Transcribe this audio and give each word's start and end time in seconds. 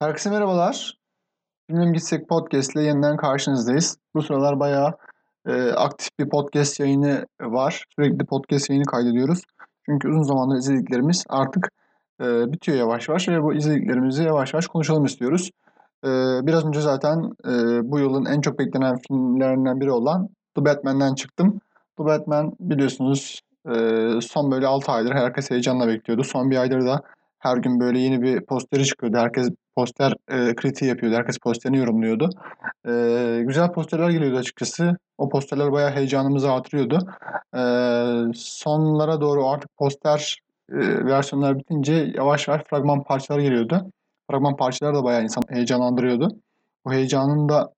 Herkese 0.00 0.30
merhabalar. 0.30 0.94
Bilmem 1.70 1.92
Gitsek 1.92 2.28
Podcast 2.28 2.76
ile 2.76 2.82
yeniden 2.82 3.16
karşınızdayız. 3.16 3.98
Bu 4.14 4.22
sıralar 4.22 4.60
bayağı 4.60 4.92
e, 5.46 5.70
aktif 5.70 6.08
bir 6.18 6.28
podcast 6.28 6.80
yayını 6.80 7.26
var. 7.40 7.84
Sürekli 7.96 8.26
podcast 8.26 8.70
yayını 8.70 8.84
kaydediyoruz. 8.84 9.42
Çünkü 9.86 10.08
uzun 10.08 10.22
zamandır 10.22 10.56
izlediklerimiz 10.56 11.24
artık 11.28 11.68
e, 12.20 12.52
bitiyor 12.52 12.78
yavaş 12.78 13.08
yavaş 13.08 13.28
ve 13.28 13.42
bu 13.42 13.54
izlediklerimizi 13.54 14.22
yavaş 14.22 14.54
yavaş 14.54 14.66
konuşalım 14.66 15.04
istiyoruz. 15.04 15.50
E, 16.04 16.08
biraz 16.42 16.66
önce 16.66 16.80
zaten 16.80 17.18
e, 17.44 17.52
bu 17.90 17.98
yılın 17.98 18.24
en 18.24 18.40
çok 18.40 18.58
beklenen 18.58 18.96
filmlerinden 19.08 19.80
biri 19.80 19.90
olan 19.90 20.28
The 20.54 20.64
Batman'den 20.64 21.14
çıktım. 21.14 21.60
The 21.98 22.04
Batman 22.04 22.52
biliyorsunuz 22.60 23.40
e, 23.68 23.74
son 24.20 24.50
böyle 24.50 24.66
6 24.66 24.92
aydır 24.92 25.12
herkes 25.12 25.50
heyecanla 25.50 25.88
bekliyordu. 25.88 26.24
Son 26.24 26.50
bir 26.50 26.56
aydır 26.56 26.86
da 26.86 27.00
her 27.38 27.56
gün 27.56 27.80
böyle 27.80 27.98
yeni 27.98 28.22
bir 28.22 28.40
posteri 28.40 28.84
çıkıyordu. 28.84 29.16
Herkes 29.16 29.50
poster 29.76 30.12
e, 30.28 30.54
kritiği 30.54 30.88
yapıyordu. 30.88 31.16
Herkes 31.16 31.38
posterini 31.38 31.78
yorumluyordu. 31.78 32.30
E, 32.88 32.92
güzel 33.46 33.72
posterler 33.72 34.10
geliyordu 34.10 34.36
açıkçası. 34.38 34.96
O 35.18 35.28
posterler 35.28 35.72
bayağı 35.72 35.90
heyecanımızı 35.90 36.52
artırıyordu. 36.52 36.98
E, 37.54 37.60
sonlara 38.34 39.20
doğru 39.20 39.48
artık 39.48 39.76
poster 39.76 40.38
e, 40.72 40.76
versiyonlar 41.06 41.58
bitince 41.58 42.12
yavaş 42.14 42.48
yavaş 42.48 42.62
fragman 42.70 43.02
parçalar 43.02 43.40
geliyordu. 43.40 43.90
Fragman 44.30 44.56
parçalar 44.56 44.94
da 44.94 45.04
bayağı 45.04 45.22
insan 45.22 45.42
heyecanlandırıyordu. 45.48 46.28
Bu 46.84 46.92
heyecanın 46.92 47.48
da 47.48 47.72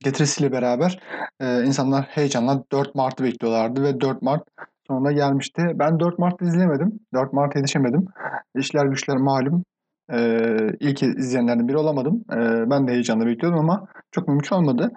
getirisiyle 0.00 0.52
beraber 0.52 1.00
e, 1.40 1.64
insanlar 1.64 2.04
heyecanla 2.04 2.62
4 2.72 2.94
Mart'ı 2.94 3.24
bekliyorlardı 3.24 3.82
ve 3.82 4.00
4 4.00 4.22
Mart 4.22 4.42
sonunda 4.86 5.12
gelmişti. 5.12 5.62
Ben 5.74 6.00
4 6.00 6.18
Mart'ta 6.18 6.44
izleyemedim. 6.44 7.00
4 7.14 7.32
Mart'a 7.32 7.58
yetişemedim. 7.58 8.06
İşler 8.56 8.86
güçler 8.86 9.16
malum. 9.16 9.64
Ee, 10.12 10.76
ilk 10.80 11.02
izleyenlerden 11.02 11.68
biri 11.68 11.76
olamadım. 11.76 12.24
Ee, 12.32 12.70
ben 12.70 12.88
de 12.88 12.92
heyecanla 12.92 13.26
bekliyordum 13.26 13.60
ama 13.60 13.86
çok 14.10 14.28
mümkün 14.28 14.56
olmadı. 14.56 14.92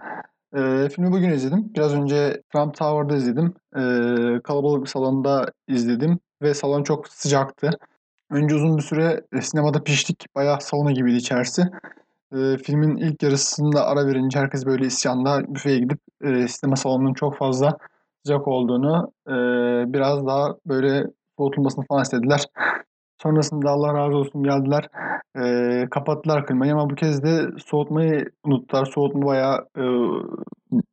Ee, 0.56 0.90
filmi 0.90 1.12
bugün 1.12 1.30
izledim. 1.30 1.72
Biraz 1.76 1.94
önce 1.94 2.42
Trump 2.54 2.78
Tower'da 2.78 3.16
izledim. 3.16 3.54
Ee, 3.76 4.42
kalabalık 4.44 4.82
bir 4.84 4.90
salonda 4.90 5.46
izledim 5.68 6.20
ve 6.42 6.54
salon 6.54 6.84
çok 6.84 7.08
sıcaktı. 7.08 7.70
Önce 8.32 8.56
uzun 8.56 8.78
bir 8.78 8.84
süre 8.84 9.22
sinemada 9.42 9.84
piştik. 9.84 10.26
Bayağı 10.36 10.62
sauna 10.62 10.92
gibiydi 10.92 11.18
içerisi. 11.18 11.62
Ee, 12.36 12.58
filmin 12.58 12.98
ilk 12.98 13.24
yarısında 13.24 13.88
ara 13.88 14.08
verince 14.08 14.40
herkes 14.40 14.66
böyle 14.66 14.86
isyanda 14.86 15.56
büfeye 15.56 15.80
gidip 15.80 16.00
e, 16.24 16.48
sinema 16.48 16.76
salonunun 16.76 17.14
çok 17.14 17.38
fazla 17.38 17.78
sıcak 18.24 18.48
olduğunu, 18.48 19.12
e, 19.28 19.34
biraz 19.94 20.28
daha 20.28 20.56
böyle 20.66 21.08
soğutulmasını 21.38 21.86
falan 21.86 22.02
istediler. 22.02 22.46
Sonrasında 23.24 23.70
Allah 23.70 23.94
razı 23.94 24.18
olsun 24.18 24.44
geldiler. 24.44 24.90
E, 25.38 25.86
kapattılar 25.92 26.46
klimayı 26.46 26.74
ama 26.74 26.90
bu 26.90 26.96
kez 26.96 27.24
de 27.24 27.48
soğutmayı 27.66 28.26
unuttular. 28.44 28.86
Soğutma 28.86 29.26
bayağı 29.26 29.68
e, 29.78 29.84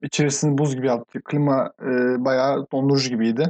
içerisini 0.02 0.58
buz 0.58 0.76
gibi 0.76 0.86
yaptı. 0.86 1.20
Klima 1.24 1.70
e, 1.82 2.24
bayağı 2.24 2.66
dondurucu 2.72 3.08
gibiydi. 3.08 3.44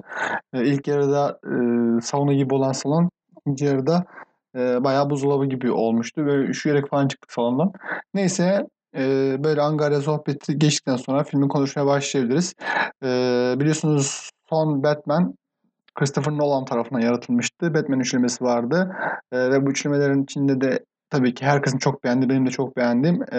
E, 0.52 0.64
ilk 0.64 0.88
yarıda 0.88 1.38
e, 1.44 1.54
sauna 2.00 2.32
gibi 2.32 2.54
olan 2.54 2.72
salon 2.72 3.10
ikinci 3.40 3.64
yarıda 3.64 4.04
e, 4.56 4.84
bayağı 4.84 5.10
buzdolabı 5.10 5.46
gibi 5.46 5.72
olmuştu. 5.72 6.26
Böyle 6.26 6.48
üşüyerek 6.48 6.88
falan 6.90 7.08
çıktık 7.08 7.32
salondan. 7.32 7.72
Neyse 8.14 8.66
e, 8.96 9.36
böyle 9.44 9.60
Angarya 9.60 10.00
sohbeti 10.00 10.58
geçtikten 10.58 10.96
sonra 10.96 11.24
filmi 11.24 11.48
konuşmaya 11.48 11.86
başlayabiliriz. 11.86 12.54
E, 13.02 13.06
biliyorsunuz 13.58 14.30
son 14.50 14.82
Batman 14.82 15.34
Christopher 15.94 16.32
Nolan 16.32 16.64
tarafından 16.64 17.00
yaratılmıştı. 17.00 17.74
Batman 17.74 18.00
üçlemesi 18.00 18.44
vardı. 18.44 18.96
E, 19.32 19.50
ve 19.50 19.66
bu 19.66 19.70
üçlemelerin 19.70 20.22
içinde 20.22 20.60
de 20.60 20.84
tabii 21.10 21.34
ki 21.34 21.46
herkesin 21.46 21.78
çok 21.78 22.04
beğendiği, 22.04 22.30
benim 22.30 22.46
de 22.46 22.50
çok 22.50 22.76
beğendiğim 22.76 23.22
e, 23.22 23.38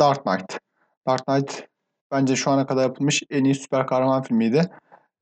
Dark 0.00 0.24
Knight. 0.24 0.58
Dark 1.08 1.26
Knight 1.26 1.66
bence 2.12 2.36
şu 2.36 2.50
ana 2.50 2.66
kadar 2.66 2.82
yapılmış 2.82 3.22
en 3.30 3.44
iyi 3.44 3.54
süper 3.54 3.86
kahraman 3.86 4.22
filmiydi. 4.22 4.70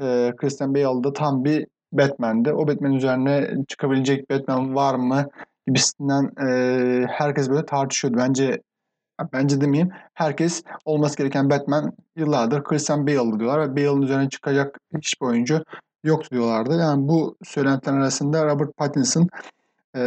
E, 0.00 0.32
Christian 0.36 0.74
Bale 0.74 1.04
da 1.04 1.12
tam 1.12 1.44
bir 1.44 1.66
Batman'di. 1.92 2.52
O 2.52 2.68
Batman 2.68 2.92
üzerine 2.92 3.50
çıkabilecek 3.68 4.30
Batman 4.30 4.74
var 4.74 4.94
mı 4.94 5.28
gibisinden 5.66 6.30
e, 6.48 7.06
herkes 7.08 7.50
böyle 7.50 7.66
tartışıyordu. 7.66 8.18
Bence 8.18 8.62
bence 9.32 9.60
demeyeyim. 9.60 9.90
Herkes 10.14 10.62
olması 10.84 11.16
gereken 11.18 11.50
Batman 11.50 11.92
yıllardır 12.16 12.64
Christian 12.64 13.06
Bale'dı 13.06 13.40
diyorlar 13.40 13.60
ve 13.60 13.76
Bale'ın 13.76 14.02
üzerine 14.02 14.28
çıkacak 14.28 14.78
hiçbir 14.96 15.26
oyuncu 15.26 15.64
yoktu 16.08 16.30
diyorlardı. 16.30 16.78
Yani 16.78 17.08
bu 17.08 17.36
söylentiler 17.44 17.94
arasında 17.94 18.46
Robert 18.46 18.76
Pattinson 18.76 19.28
e, 19.94 20.00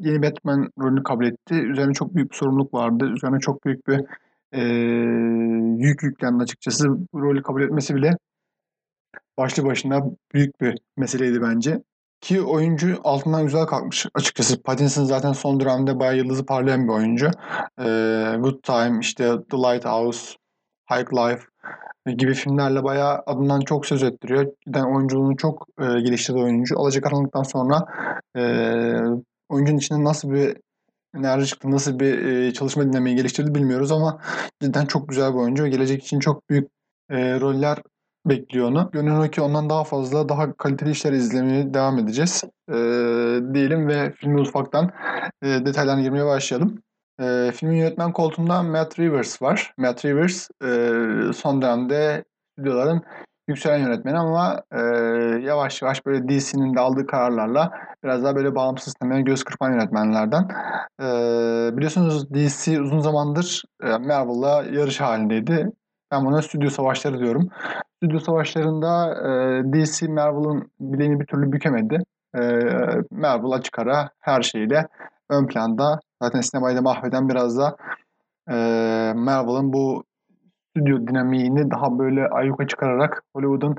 yeni 0.00 0.22
Batman 0.22 0.70
rolünü 0.78 1.02
kabul 1.02 1.26
etti. 1.26 1.54
Üzerine 1.54 1.92
çok 1.92 2.14
büyük 2.14 2.30
bir 2.30 2.36
sorumluluk 2.36 2.74
vardı. 2.74 3.04
Üzerine 3.16 3.38
çok 3.38 3.64
büyük 3.64 3.88
bir 3.88 4.00
e, 4.52 4.62
yük 5.78 6.02
yüklendi 6.02 6.42
açıkçası. 6.42 6.88
Bu 7.12 7.22
rolü 7.22 7.42
kabul 7.42 7.62
etmesi 7.62 7.94
bile 7.94 8.16
başlı 9.38 9.64
başına 9.64 10.02
büyük 10.34 10.60
bir 10.60 10.78
meseleydi 10.96 11.42
bence. 11.42 11.82
Ki 12.20 12.42
oyuncu 12.42 13.00
altından 13.04 13.44
güzel 13.44 13.66
kalkmış 13.66 14.06
açıkçası. 14.14 14.62
Pattinson 14.62 15.04
zaten 15.04 15.32
son 15.32 15.60
dönemde 15.60 15.98
bayağı 15.98 16.16
yıldızı 16.16 16.46
parlayan 16.46 16.88
bir 16.88 16.92
oyuncu. 16.92 17.30
Ee, 17.78 18.36
Good 18.40 18.62
Time, 18.62 18.98
işte 19.00 19.24
The 19.50 19.56
Lighthouse, 19.56 20.36
High 20.90 21.12
Life 21.12 21.49
gibi 22.06 22.34
filmlerle 22.34 22.84
bayağı 22.84 23.22
adından 23.26 23.60
çok 23.60 23.86
söz 23.86 24.02
ettiriyor. 24.02 24.46
Yani 24.74 24.96
oyunculuğunu 24.96 25.36
çok 25.36 25.66
e, 25.80 25.84
geliştirdi 25.84 26.38
oyuncu. 26.38 26.78
Alacakaranlıktan 26.78 27.42
sonra 27.42 27.86
e, 28.36 28.42
oyuncunun 29.48 29.78
içinde 29.78 30.04
nasıl 30.04 30.30
bir 30.30 30.56
enerji 31.16 31.46
çıktı, 31.46 31.70
nasıl 31.70 32.00
bir 32.00 32.24
e, 32.24 32.52
çalışma 32.52 32.84
dinlemeyi 32.84 33.16
geliştirdi 33.16 33.54
bilmiyoruz 33.54 33.92
ama 33.92 34.20
cidden 34.62 34.86
çok 34.86 35.08
güzel 35.08 35.32
bir 35.32 35.38
oyuncu 35.38 35.64
ve 35.64 35.68
gelecek 35.68 36.02
için 36.02 36.20
çok 36.20 36.50
büyük 36.50 36.68
e, 37.10 37.40
roller 37.40 37.78
bekliyor 38.26 38.68
onu. 38.68 38.90
Gönül 38.92 39.28
ki 39.28 39.40
ondan 39.40 39.70
daha 39.70 39.84
fazla, 39.84 40.28
daha 40.28 40.52
kaliteli 40.52 40.90
işler 40.90 41.12
izlemeye 41.12 41.74
devam 41.74 41.98
edeceğiz. 41.98 42.44
E, 42.68 42.74
diyelim 43.54 43.88
ve 43.88 44.12
filmi 44.12 44.40
ufaktan 44.40 44.90
e, 45.42 45.46
detaylarına 45.46 46.02
girmeye 46.02 46.26
başlayalım. 46.26 46.82
E, 47.20 47.52
filmin 47.52 47.76
yönetmen 47.76 48.12
koltuğunda 48.12 48.62
Matt 48.62 48.98
Rivers 48.98 49.42
var. 49.42 49.74
Matt 49.76 50.04
Rivers 50.04 50.48
e, 50.64 51.32
son 51.32 51.62
dönemde 51.62 52.24
stüdyoların 52.52 53.02
yükselen 53.48 53.78
yönetmeni 53.78 54.18
ama 54.18 54.62
e, 54.72 54.80
yavaş 55.46 55.82
yavaş 55.82 56.06
böyle 56.06 56.28
DC'nin 56.28 56.74
de 56.74 56.80
aldığı 56.80 57.06
kararlarla 57.06 57.70
biraz 58.04 58.24
daha 58.24 58.36
böyle 58.36 58.54
bağımsız 58.54 58.84
sistemine 58.84 59.22
göz 59.22 59.44
kırpan 59.44 59.72
yönetmenlerden. 59.72 60.48
E, 61.02 61.06
biliyorsunuz 61.76 62.34
DC 62.34 62.80
uzun 62.80 62.98
zamandır 62.98 63.62
e, 63.82 63.86
Marvel'la 63.86 64.64
yarış 64.72 65.00
halindeydi. 65.00 65.66
Ben 66.12 66.24
buna 66.24 66.42
stüdyo 66.42 66.70
savaşları 66.70 67.18
diyorum. 67.18 67.48
Stüdyo 67.96 68.18
savaşlarında 68.18 69.14
e, 69.14 69.62
DC 69.72 70.08
Marvel'ın 70.08 70.70
bileğini 70.80 71.20
bir 71.20 71.26
türlü 71.26 71.52
bükemedi. 71.52 71.98
E, 72.34 72.40
Marvel 73.10 73.50
açık 73.50 73.78
ara 73.78 74.10
her 74.20 74.42
şeyle 74.42 74.86
ön 75.30 75.46
planda. 75.46 76.00
Zaten 76.22 76.40
sinemayı 76.40 76.76
da 76.76 76.82
mahveden 76.82 77.28
biraz 77.28 77.58
da 77.58 77.76
e, 78.50 78.54
Marvel'ın 79.16 79.72
bu 79.72 80.04
stüdyo 80.70 81.06
dinamiğini 81.06 81.70
daha 81.70 81.98
böyle 81.98 82.28
ayyuka 82.28 82.66
çıkararak 82.66 83.22
Hollywood'un 83.36 83.76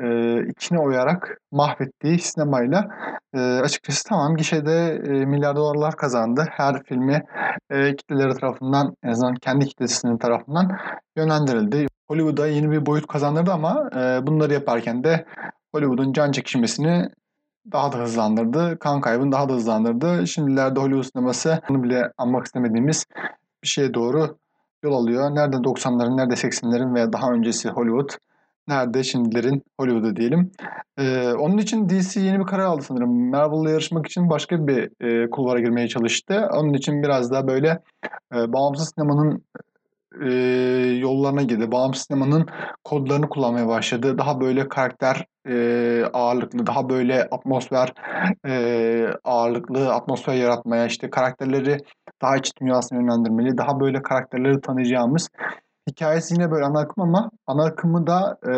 e, 0.00 0.38
içine 0.48 0.78
oyarak 0.78 1.38
mahvettiği 1.52 2.18
sinemayla 2.18 2.88
e, 3.34 3.40
açıkçası 3.40 4.08
tamam 4.08 4.36
gişede 4.36 5.02
e, 5.06 5.10
milyar 5.24 5.56
dolarlar 5.56 5.96
kazandı. 5.96 6.46
Her 6.50 6.82
filmi 6.82 7.22
e, 7.70 7.96
kitleleri 7.96 8.34
tarafından 8.34 8.94
en 9.02 9.08
azından 9.08 9.34
kendi 9.34 9.66
kitlesinin 9.66 10.18
tarafından 10.18 10.78
yönlendirildi. 11.16 11.86
Hollywood'a 12.08 12.46
yeni 12.46 12.70
bir 12.70 12.86
boyut 12.86 13.06
kazandırdı 13.06 13.52
ama 13.52 13.90
e, 13.96 14.26
bunları 14.26 14.52
yaparken 14.52 15.04
de 15.04 15.24
Hollywood'un 15.74 16.12
can 16.12 16.32
çekişmesini 16.32 17.08
daha 17.72 17.92
da 17.92 17.96
hızlandırdı. 17.96 18.78
Kan 18.78 19.00
kaybını 19.00 19.32
daha 19.32 19.48
da 19.48 19.52
hızlandırdı. 19.52 20.26
Şimdilerde 20.26 20.80
Hollywood 20.80 21.02
sineması 21.02 21.60
bunu 21.68 21.82
bile 21.82 22.12
anmak 22.18 22.46
istemediğimiz 22.46 23.06
bir 23.62 23.68
şeye 23.68 23.94
doğru 23.94 24.36
yol 24.82 24.92
alıyor. 24.92 25.34
Nerede 25.34 25.56
90'ların, 25.56 26.16
nerede 26.16 26.34
80'lerin 26.34 26.94
veya 26.94 27.12
daha 27.12 27.32
öncesi 27.32 27.68
Hollywood, 27.68 28.10
nerede 28.68 29.04
şimdilerin 29.04 29.62
Hollywood'u 29.80 30.16
diyelim. 30.16 30.50
Ee, 30.98 31.32
onun 31.32 31.58
için 31.58 31.88
DC 31.88 32.20
yeni 32.20 32.40
bir 32.40 32.46
karar 32.46 32.64
aldı 32.64 32.82
sanırım. 32.82 33.30
Marvel'la 33.30 33.70
yarışmak 33.70 34.06
için 34.06 34.30
başka 34.30 34.66
bir 34.66 35.06
e, 35.06 35.30
kulvara 35.30 35.60
girmeye 35.60 35.88
çalıştı. 35.88 36.48
Onun 36.52 36.72
için 36.72 37.02
biraz 37.02 37.30
daha 37.30 37.48
böyle 37.48 37.82
e, 38.34 38.52
bağımsız 38.52 38.92
sinemanın 38.94 39.44
e, 40.20 40.32
yollarına 40.98 41.42
girdi. 41.42 41.72
Bağımsız 41.72 42.06
sinemanın 42.06 42.46
kodlarını 42.84 43.28
kullanmaya 43.28 43.68
başladı. 43.68 44.18
Daha 44.18 44.40
böyle 44.40 44.68
karakter 44.68 45.26
e, 45.48 46.04
ağırlıklı, 46.12 46.66
daha 46.66 46.88
böyle 46.88 47.28
atmosfer 47.30 47.92
e, 48.46 49.06
ağırlıklı 49.24 49.92
atmosfer 49.94 50.34
yaratmaya, 50.34 50.86
işte 50.86 51.10
karakterleri 51.10 51.78
daha 52.22 52.36
iç 52.36 52.52
dünyasına 52.60 52.98
yönlendirmeli, 52.98 53.58
daha 53.58 53.80
böyle 53.80 54.02
karakterleri 54.02 54.60
tanıyacağımız 54.60 55.28
hikayesi 55.90 56.34
yine 56.34 56.50
böyle 56.50 56.64
ana 56.64 56.80
akım 56.80 57.04
ama 57.04 57.30
ana 57.46 57.64
akımı 57.64 58.06
da 58.06 58.38
e, 58.46 58.50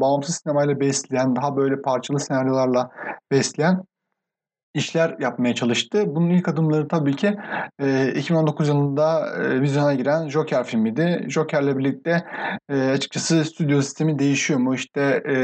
bağımsız 0.00 0.36
sinemayla 0.36 0.80
besleyen, 0.80 1.36
daha 1.36 1.56
böyle 1.56 1.82
parçalı 1.82 2.20
senaryolarla 2.20 2.90
besleyen 3.32 3.82
işler 4.76 5.16
yapmaya 5.20 5.54
çalıştı. 5.54 6.04
Bunun 6.06 6.30
ilk 6.30 6.48
adımları 6.48 6.88
tabii 6.88 7.16
ki 7.16 7.36
e, 7.78 8.12
2019 8.12 8.68
yılında 8.68 9.26
e, 9.36 9.60
vizyona 9.60 9.94
giren 9.94 10.28
Joker 10.28 10.64
filmiydi. 10.64 11.24
Joker'le 11.28 11.78
birlikte 11.78 12.24
e, 12.68 12.80
açıkçası 12.80 13.44
stüdyo 13.44 13.82
sistemi 13.82 14.18
değişiyor 14.18 14.60
mu? 14.60 14.74
İşte 14.74 15.22
e, 15.28 15.36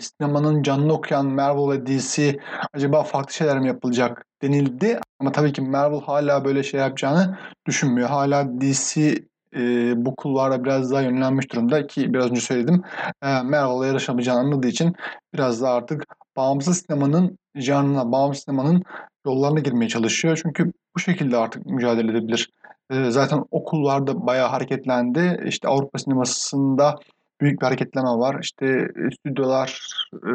sinemanın 0.00 0.62
canını 0.62 0.92
okuyan 0.92 1.26
Marvel 1.26 1.70
ve 1.70 1.86
DC 1.86 2.38
acaba 2.74 3.02
farklı 3.02 3.32
şeyler 3.34 3.58
mi 3.58 3.66
yapılacak 3.66 4.26
denildi. 4.42 5.00
Ama 5.20 5.32
tabii 5.32 5.52
ki 5.52 5.62
Marvel 5.62 6.00
hala 6.00 6.44
böyle 6.44 6.62
şey 6.62 6.80
yapacağını 6.80 7.38
düşünmüyor. 7.66 8.08
Hala 8.08 8.60
DC 8.60 9.14
e, 9.56 9.92
bu 9.96 10.16
kulvara 10.16 10.64
biraz 10.64 10.90
daha 10.90 11.02
yönlenmiş 11.02 11.52
durumda 11.52 11.86
ki 11.86 12.14
biraz 12.14 12.30
önce 12.30 12.40
söyledim. 12.40 12.82
E, 13.22 13.42
Marvel'a 13.42 13.86
yarışamayacağını 13.86 14.40
anladığı 14.40 14.68
için 14.68 14.94
biraz 15.34 15.62
daha 15.62 15.74
artık 15.74 16.04
bağımsız 16.36 16.78
sinemanın 16.78 17.38
janrına, 17.54 18.12
bağımsız 18.12 18.44
sinemanın 18.44 18.82
yollarına 19.26 19.60
girmeye 19.60 19.88
çalışıyor. 19.88 20.40
Çünkü 20.42 20.72
bu 20.96 21.00
şekilde 21.00 21.36
artık 21.36 21.66
mücadele 21.66 22.10
edebilir. 22.10 22.50
E, 22.90 23.10
zaten 23.10 23.44
okullarda 23.50 24.26
bayağı 24.26 24.48
hareketlendi. 24.48 25.40
İşte 25.46 25.68
Avrupa 25.68 25.98
sinemasında 25.98 26.96
büyük 27.40 27.60
bir 27.60 27.66
hareketleme 27.66 28.08
var. 28.08 28.38
İşte 28.42 28.88
stüdyolar 29.18 29.82
e, 30.12 30.30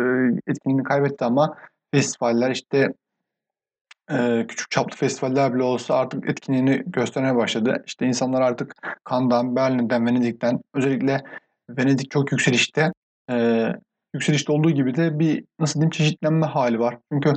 etkinliğini 0.48 0.84
kaybetti 0.84 1.26
ama 1.26 1.58
festivaller 1.94 2.52
işte 2.52 2.88
e, 4.12 4.46
küçük 4.48 4.72
çaplı 4.72 4.98
festivaller 4.98 5.54
bile 5.54 5.64
olsa 5.64 5.96
artık 5.96 6.30
etkinliğini 6.30 6.84
göstermeye 6.86 7.36
başladı. 7.36 7.84
İşte 7.86 8.06
insanlar 8.06 8.42
artık 8.42 8.74
Cannes'dan, 9.10 9.56
Berlin'den, 9.56 10.06
Venedik'ten 10.06 10.60
özellikle 10.74 11.24
Venedik 11.70 12.12
çok 12.12 12.32
yükselişte. 12.32 12.92
E, 13.30 13.68
yükselişte 14.14 14.52
olduğu 14.52 14.72
gibi 14.72 14.96
de 14.96 15.20
bir 15.20 15.46
nasıl 15.60 15.80
diyeyim 15.80 15.92
çeşitlenme 15.92 16.46
hali 16.46 16.80
var. 16.80 16.98
Çünkü 17.12 17.30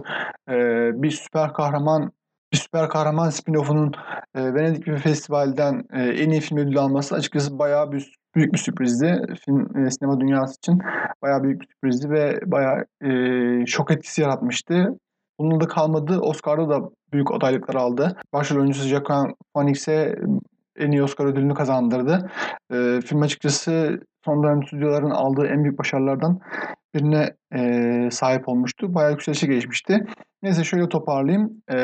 e, 0.49 0.55
bir 1.03 1.11
süper 1.11 1.53
kahraman 1.53 2.13
bir 2.53 2.59
süper 2.59 2.89
kahraman 2.89 3.31
spin-off'unun 3.31 3.95
e, 4.35 4.55
Venedik 4.55 4.87
bir 4.87 4.99
festivalden 4.99 5.85
e, 5.93 6.03
en 6.03 6.31
iyi 6.31 6.41
film 6.41 6.59
ödülü 6.59 6.81
alması 6.81 7.15
açıkçası 7.15 7.59
bayağı 7.59 7.93
bir 7.93 8.15
büyük 8.35 8.53
bir 8.53 8.59
sürprizdi. 8.59 9.23
Film 9.45 9.87
e, 9.87 9.91
sinema 9.91 10.21
dünyası 10.21 10.55
için 10.57 10.79
bayağı 11.23 11.43
büyük 11.43 11.61
bir 11.61 11.67
sürprizdi 11.67 12.11
ve 12.11 12.41
bayağı 12.47 12.85
e, 13.03 13.67
şok 13.67 13.91
etkisi 13.91 14.23
yaratmıştı. 14.23 14.99
Bununla 15.41 15.61
da 15.61 15.69
kalmadı. 15.69 16.19
Oscar'da 16.21 16.69
da 16.69 16.91
büyük 17.13 17.35
adaylıklar 17.35 17.75
aldı. 17.75 18.17
Başrol 18.33 18.61
oyuncusu 18.61 18.89
Joaquin 18.89 19.35
Phoenix'e 19.55 20.15
en 20.79 20.91
iyi 20.91 21.03
Oscar 21.03 21.27
ödülünü 21.27 21.55
kazandırdı. 21.55 22.31
E, 22.73 23.01
film 23.01 23.23
açıkçası 23.23 24.01
son 24.25 24.43
dönem 24.43 24.63
stüdyoların 24.63 25.11
aldığı 25.11 25.47
en 25.47 25.65
büyük 25.65 25.79
başarılardan 25.79 26.41
birine 26.95 27.35
e, 27.55 28.11
sahip 28.11 28.49
olmuştu. 28.49 28.95
Bayağı 28.95 29.11
yükselişe 29.11 29.47
geçmişti. 29.47 30.07
Neyse 30.43 30.65
şöyle 30.65 30.89
toparlayayım. 30.89 31.63
E, 31.71 31.77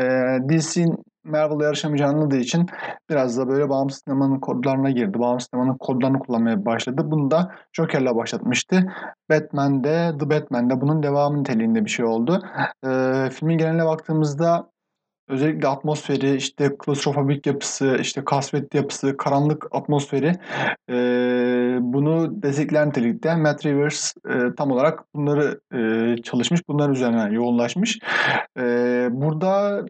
DC'nin 0.48 0.96
Marvel'la 1.26 1.64
yarışamayacağını 1.64 2.16
anladığı 2.16 2.36
için 2.36 2.66
biraz 3.10 3.38
da 3.38 3.48
böyle 3.48 3.68
bağımsız 3.68 4.02
sinemanın 4.04 4.40
kodlarına 4.40 4.90
girdi. 4.90 5.18
Bağımsız 5.18 5.48
sinemanın 5.50 5.78
kodlarını 5.78 6.18
kullanmaya 6.18 6.64
başladı. 6.64 7.02
Bunu 7.04 7.30
da 7.30 7.54
Joker'la 7.72 8.16
başlatmıştı. 8.16 8.92
Batman'de, 9.30 10.12
The 10.20 10.30
Batman'de 10.30 10.80
bunun 10.80 11.02
devamı 11.02 11.40
niteliğinde 11.40 11.84
bir 11.84 11.90
şey 11.90 12.04
oldu. 12.04 12.42
E, 12.86 12.90
filmin 13.30 13.58
geneline 13.58 13.86
baktığımızda 13.86 14.70
özellikle 15.28 15.68
atmosferi, 15.68 16.36
işte 16.36 16.76
klostrofobik 16.78 17.46
yapısı, 17.46 17.98
işte 18.00 18.24
kasvetli 18.24 18.76
yapısı, 18.76 19.16
karanlık 19.16 19.66
atmosferi 19.72 20.32
e, 20.90 20.94
bunu 21.80 22.42
destekleyen 22.42 22.88
nitelikte 22.88 23.36
Matt 23.36 23.66
Rivers 23.66 24.14
e, 24.28 24.54
tam 24.56 24.70
olarak 24.70 25.04
bunları 25.14 25.60
e, 25.74 26.22
çalışmış, 26.22 26.60
bunların 26.68 26.94
üzerine 26.94 27.34
yoğunlaşmış. 27.34 27.98
E, 28.58 28.62
burada 29.10 29.84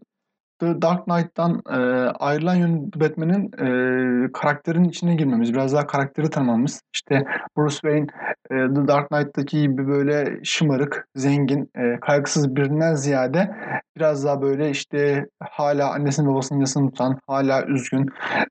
The 0.58 0.82
Dark 0.82 1.04
Knight'tan 1.04 1.62
e, 1.70 1.76
ayrılan 2.18 2.54
yönü 2.54 2.90
Batman'in 2.96 3.44
e, 3.44 4.32
karakterin 4.32 4.84
içine 4.84 5.14
girmemiz, 5.14 5.52
biraz 5.54 5.72
daha 5.72 5.86
karakteri 5.86 6.30
tanımamız. 6.30 6.80
İşte 6.94 7.24
Bruce 7.56 7.74
Wayne 7.74 8.06
e, 8.50 8.74
The 8.74 8.88
Dark 8.88 9.08
Knight'taki 9.08 9.60
gibi 9.60 9.86
böyle 9.88 10.40
şımarık, 10.44 11.08
zengin, 11.14 11.70
e, 11.76 12.00
kaygısız 12.00 12.56
birinden 12.56 12.94
ziyade 12.94 13.50
biraz 13.96 14.24
daha 14.24 14.42
böyle 14.42 14.70
işte 14.70 15.26
hala 15.42 15.92
annesinin 15.92 16.32
babasının 16.32 16.60
yasını 16.60 16.90
tutan, 16.90 17.18
hala 17.26 17.66
üzgün, 17.66 18.06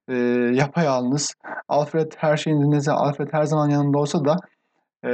e, 0.07 0.15
yapayalnız. 0.53 1.35
Alfred 1.67 2.11
her 2.17 2.37
şeyin 2.37 2.61
dinlese, 2.61 2.91
Alfred 2.91 3.27
her 3.31 3.43
zaman 3.43 3.69
yanında 3.69 3.97
olsa 3.97 4.25
da 4.25 4.35
e, 5.05 5.11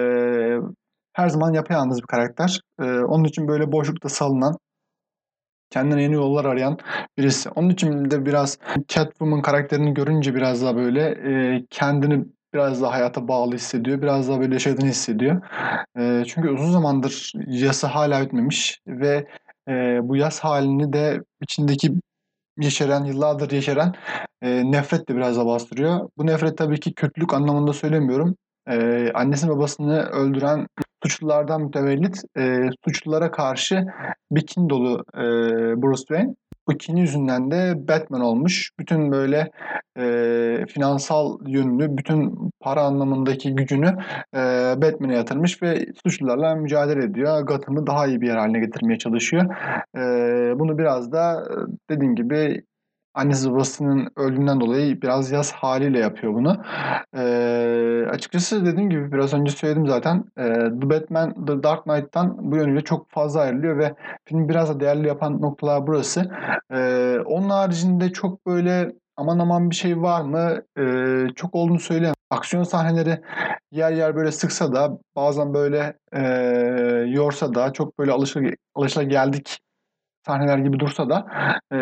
her 1.14 1.30
zaman 1.30 1.54
yapayalnız 1.54 1.98
bir 2.02 2.08
karakter. 2.08 2.60
E, 2.82 2.84
onun 2.84 3.24
için 3.24 3.48
böyle 3.48 3.72
boşlukta 3.72 4.10
salınan, 4.10 4.56
kendine 5.72 6.02
yeni 6.02 6.14
yollar 6.14 6.46
arayan 6.46 6.78
birisi. 7.18 7.50
Onun 7.50 7.70
için 7.70 8.12
de 8.12 8.26
biraz 8.26 8.60
Catwoman 8.88 9.42
karakterini 9.42 9.94
görünce 9.94 10.36
biraz 10.36 10.62
daha 10.64 10.76
böyle 10.76 11.02
e, 11.02 11.66
kendini 11.70 12.26
biraz 12.54 12.82
daha 12.82 12.92
hayata 12.92 13.28
bağlı 13.28 13.56
hissediyor. 13.56 14.02
Biraz 14.02 14.30
daha 14.30 14.40
böyle 14.40 14.54
yaşadığını 14.54 14.90
hissediyor. 14.90 15.42
E, 16.00 16.24
çünkü 16.28 16.50
uzun 16.50 16.72
zamandır 16.72 17.34
yası 17.48 17.88
hala 17.88 18.22
bitmemiş 18.22 18.80
ve 18.88 19.28
e, 19.68 20.00
bu 20.04 20.16
yas 20.16 20.40
halini 20.40 20.94
de 20.94 21.22
içindeki 21.42 21.92
yeşeren, 22.60 23.04
yıllardır 23.04 23.52
yeşeren 23.52 23.94
e, 24.42 24.72
nefret 24.72 25.10
de 25.10 25.16
biraz 25.16 25.38
da 25.38 25.46
bastırıyor. 25.46 26.10
Bu 26.18 26.26
nefret 26.26 26.58
tabii 26.58 26.80
ki 26.80 26.94
kötülük 26.94 27.34
anlamında 27.34 27.74
söylemiyorum. 27.74 28.36
E, 28.68 29.12
annesini 29.14 29.50
babasını 29.50 30.02
öldüren 30.04 30.68
suçlulardan 31.04 31.62
mütevellit 31.62 32.24
e, 32.38 32.70
suçlulara 32.86 33.32
karşı 33.32 33.86
bir 34.32 34.46
kin 34.48 34.70
dolu 34.70 35.04
e, 35.16 35.22
Bruce 35.82 36.02
Wayne. 36.02 36.36
Bu 36.68 36.78
kin 36.78 36.96
yüzünden 36.96 37.52
de 37.52 37.88
Batman 37.88 38.22
olmuş. 38.22 38.72
Bütün 38.80 39.12
böyle 39.12 39.52
e, 39.98 40.66
finansal 40.70 41.38
yönünü, 41.48 41.98
bütün 41.98 42.52
para 42.60 42.82
anlamındaki 42.82 43.56
gücünü 43.56 43.96
e, 44.36 44.40
Batman'e 44.82 45.16
yatırmış 45.16 45.64
ve 45.64 45.86
suçlularla 46.04 46.56
mücadele 46.56 47.06
ediyor. 47.06 47.42
Gotham'ı 47.42 47.88
daha 47.88 48.08
iyi 48.08 48.22
bir 48.22 48.28
yer 48.28 48.38
haline 48.38 48.60
getirmeye 48.60 48.98
çalışıyor. 48.98 49.46
E, 49.96 50.00
bunu 50.60 50.78
biraz 50.78 51.12
da 51.12 51.48
dediğim 51.90 52.16
gibi 52.16 52.62
annesi 53.14 53.52
babasının 53.52 54.10
öldüğünden 54.16 54.62
dolayı 54.62 55.02
biraz 55.02 55.32
yaz 55.32 55.52
haliyle 55.52 56.00
yapıyor 56.00 56.34
bunu. 56.34 56.64
Ee, 57.16 58.06
açıkçası 58.10 58.66
dediğim 58.66 58.90
gibi 58.90 59.12
biraz 59.12 59.34
önce 59.34 59.52
söyledim 59.52 59.88
zaten. 59.88 60.24
E, 60.38 60.44
The 60.54 60.90
Batman, 60.90 61.46
The 61.46 61.64
Dark 61.64 61.84
Knight'tan 61.84 62.52
bu 62.52 62.56
yönüyle 62.56 62.82
çok 62.82 63.12
fazla 63.12 63.42
ayrılıyor 63.42 63.78
ve 63.78 63.96
film 64.26 64.50
biraz 64.50 64.70
da 64.70 64.80
değerli 64.80 65.08
yapan 65.08 65.42
noktalar 65.42 65.88
burası. 65.88 66.32
Ee, 66.74 67.18
onun 67.26 67.50
haricinde 67.50 68.14
çok 68.14 68.46
böyle 68.48 68.92
aman 69.18 69.40
aman 69.40 69.70
bir 69.70 69.76
şey 69.76 70.02
var 70.02 70.22
mı? 70.22 70.62
Ee, 70.80 71.28
çok 71.36 71.56
olduğunu 71.56 71.80
söyleyemem. 71.80 72.16
Aksiyon 72.30 72.64
sahneleri 72.64 73.22
yer 73.72 73.92
yer 73.92 74.16
böyle 74.16 74.32
sıksa 74.32 74.74
da 74.74 74.98
bazen 75.16 75.54
böyle 75.54 75.94
e, 76.14 76.22
yorsa 77.08 77.56
da 77.56 77.74
çok 77.74 78.00
böyle 78.00 78.12
alışla, 78.12 78.42
alışla 78.76 79.04
geldik 79.04 79.60
sahneler 80.26 80.58
gibi 80.58 80.80
dursa 80.80 81.10
da 81.10 81.28
e, 81.72 81.78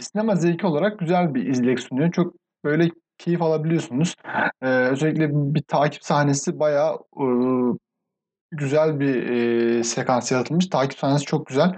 sinema 0.00 0.36
zevki 0.36 0.66
olarak 0.66 0.98
güzel 0.98 1.34
bir 1.34 1.46
izlek 1.46 1.80
sunuyor. 1.80 2.12
Çok 2.12 2.34
böyle 2.64 2.90
keyif 3.18 3.42
alabiliyorsunuz. 3.42 4.14
E, 4.62 4.68
özellikle 4.68 5.28
bir 5.32 5.62
takip 5.62 6.04
sahnesi 6.04 6.60
bayağı 6.60 6.94
e, 6.94 7.26
güzel 8.50 9.00
bir 9.00 9.30
e, 9.30 9.84
sekans 9.84 10.32
yaratılmış. 10.32 10.66
Takip 10.66 10.98
sahnesi 10.98 11.24
çok 11.24 11.46
güzel. 11.46 11.76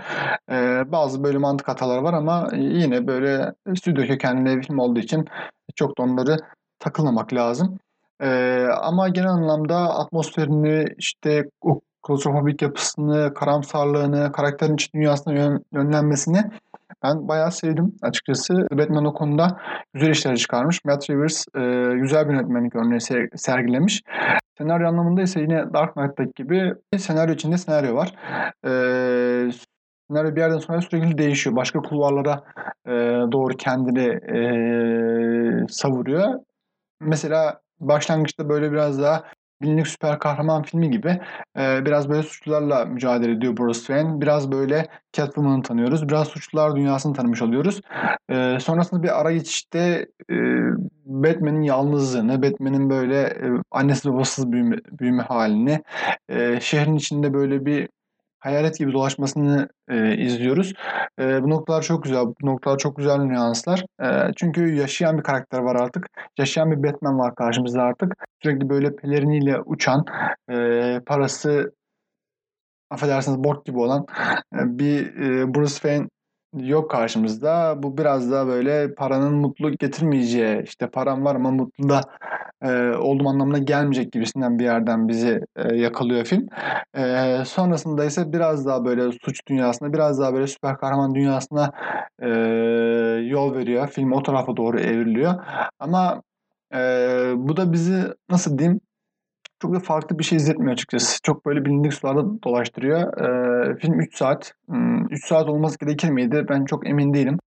E, 0.50 0.82
bazı 0.92 1.24
böyle 1.24 1.38
mantık 1.38 1.68
hataları 1.68 2.02
var 2.02 2.14
ama 2.14 2.48
yine 2.56 3.06
böyle 3.06 3.54
stüdyo 3.76 4.06
kökenli 4.06 4.62
film 4.62 4.78
olduğu 4.78 5.00
için 5.00 5.24
çok 5.76 5.98
da 5.98 6.02
onları 6.02 6.36
takılmamak 6.78 7.34
lazım. 7.34 7.78
E, 8.22 8.28
ama 8.82 9.08
genel 9.08 9.30
anlamda 9.30 9.76
atmosferini 9.76 10.84
işte 10.98 11.44
o 11.60 11.80
klostrofobik 12.02 12.62
yapısını, 12.62 13.34
karamsarlığını, 13.34 14.32
karakterin 14.32 14.74
iç 14.74 14.94
dünyasına 14.94 15.34
yön, 15.34 15.64
yönlenmesini 15.72 16.42
ben 17.02 17.28
bayağı 17.28 17.52
sevdim 17.52 17.94
açıkçası. 18.02 18.66
Batman 18.72 19.04
o 19.04 19.14
konuda 19.14 19.60
güzel 19.94 20.10
işler 20.10 20.36
çıkarmış. 20.36 20.84
Matt 20.84 21.10
Rivers 21.10 21.44
e, 21.54 21.60
güzel 21.98 22.28
bir 22.28 22.32
yönetmenlik 22.32 22.76
örneği 22.76 23.00
sergilemiş. 23.36 24.02
Senaryo 24.58 24.88
anlamında 24.88 25.22
ise 25.22 25.40
yine 25.40 25.72
Dark 25.72 25.94
Knight'taki 25.94 26.32
gibi 26.36 26.74
senaryo 26.98 27.34
içinde 27.34 27.58
senaryo 27.58 27.94
var. 27.94 28.14
E, 28.64 28.70
senaryo 30.10 30.34
bir 30.36 30.40
yerden 30.40 30.58
sonra 30.58 30.80
sürekli 30.80 31.18
değişiyor. 31.18 31.56
Başka 31.56 31.78
kulvarlara 31.78 32.42
e, 32.86 32.92
doğru 33.32 33.56
kendini 33.56 34.08
e, 34.08 34.40
savuruyor. 35.68 36.34
Mesela 37.00 37.60
başlangıçta 37.80 38.48
böyle 38.48 38.72
biraz 38.72 39.02
daha 39.02 39.22
bilinlik 39.62 39.86
süper 39.88 40.18
kahraman 40.18 40.62
filmi 40.62 40.90
gibi 40.90 41.20
e, 41.58 41.84
biraz 41.84 42.08
böyle 42.08 42.22
suçlularla 42.22 42.84
mücadele 42.84 43.32
ediyor 43.32 43.56
Bruce 43.56 43.78
Wayne. 43.78 44.20
Biraz 44.20 44.52
böyle 44.52 44.86
Catwoman'ı 45.12 45.62
tanıyoruz. 45.62 46.08
Biraz 46.08 46.28
suçlular 46.28 46.76
dünyasını 46.76 47.14
tanımış 47.14 47.42
oluyoruz. 47.42 47.80
E, 48.30 48.58
sonrasında 48.60 49.02
bir 49.02 49.20
ara 49.20 49.32
geçişte 49.32 50.06
e, 50.30 50.36
Batman'in 51.04 51.62
yalnızlığını, 51.62 52.42
Batman'in 52.42 52.90
böyle 52.90 53.20
e, 53.22 53.46
annesiz 53.70 54.12
babasız 54.12 54.52
büyüme, 54.52 54.76
büyüme 55.00 55.22
halini, 55.22 55.82
e, 56.28 56.60
şehrin 56.60 56.96
içinde 56.96 57.34
böyle 57.34 57.64
bir 57.66 57.88
hayalet 58.40 58.78
gibi 58.78 58.92
dolaşmasını 58.92 59.68
e, 59.88 60.16
izliyoruz. 60.16 60.72
E, 61.20 61.42
bu 61.42 61.50
noktalar 61.50 61.82
çok 61.82 62.04
güzel. 62.04 62.26
Bu 62.26 62.46
noktalar 62.46 62.78
çok 62.78 62.96
güzel 62.96 63.16
nüanslar. 63.18 63.84
E, 64.02 64.32
çünkü 64.36 64.74
yaşayan 64.74 65.18
bir 65.18 65.22
karakter 65.22 65.58
var 65.58 65.76
artık. 65.76 66.06
Yaşayan 66.38 66.70
bir 66.70 66.82
Batman 66.82 67.18
var 67.18 67.34
karşımızda 67.34 67.82
artık. 67.82 68.14
Sürekli 68.42 68.68
böyle 68.68 68.96
peleriniyle 68.96 69.60
uçan, 69.60 70.04
e, 70.50 71.00
parası 71.06 71.72
affedersiniz 72.90 73.44
bok 73.44 73.66
gibi 73.66 73.78
olan 73.78 74.06
e, 74.54 74.78
bir 74.78 75.16
e, 75.16 75.54
Bruce 75.54 75.72
Wayne 75.72 76.08
yok 76.56 76.90
karşımızda. 76.90 77.74
Bu 77.82 77.98
biraz 77.98 78.30
da 78.30 78.46
böyle 78.46 78.94
paranın 78.94 79.34
mutluluk 79.34 79.78
getirmeyeceği, 79.78 80.62
işte 80.62 80.90
param 80.90 81.24
var 81.24 81.34
ama 81.34 81.50
mutlu 81.50 81.88
da 81.88 82.00
e, 82.62 82.96
olduğum 82.96 83.28
anlamına 83.28 83.58
gelmeyecek 83.58 84.12
gibisinden 84.12 84.58
bir 84.58 84.64
yerden 84.64 85.08
bizi 85.08 85.40
e, 85.56 85.76
yakalıyor 85.76 86.24
film. 86.24 86.46
E, 86.94 87.44
sonrasında 87.46 88.04
ise 88.04 88.32
biraz 88.32 88.66
daha 88.66 88.84
böyle 88.84 89.12
suç 89.12 89.40
dünyasına, 89.48 89.92
biraz 89.92 90.20
daha 90.20 90.34
böyle 90.34 90.46
süper 90.46 90.76
kahraman 90.76 91.14
dünyasına 91.14 91.72
e, 92.22 92.28
yol 93.26 93.54
veriyor. 93.54 93.88
Film 93.88 94.12
o 94.12 94.22
tarafa 94.22 94.56
doğru 94.56 94.80
evriliyor. 94.80 95.34
Ama 95.78 96.22
e, 96.74 96.78
bu 97.36 97.56
da 97.56 97.72
bizi 97.72 98.02
nasıl 98.30 98.58
diyeyim 98.58 98.80
çok 99.60 99.74
da 99.74 99.80
farklı 99.80 100.18
bir 100.18 100.24
şey 100.24 100.36
izletmiyor 100.36 100.72
açıkçası. 100.72 101.18
Çok 101.22 101.46
böyle 101.46 101.64
bilindik 101.64 101.94
sularda 101.94 102.42
dolaştırıyor. 102.44 103.18
Ee, 103.18 103.76
film 103.78 104.00
3 104.00 104.16
saat. 104.16 104.54
3 104.68 104.74
hmm, 104.74 105.16
saat 105.16 105.48
olması 105.48 105.78
gerekir 105.78 106.10
miydi? 106.10 106.46
Ben 106.48 106.64
çok 106.64 106.86
emin 106.88 107.14
değilim. 107.14 107.38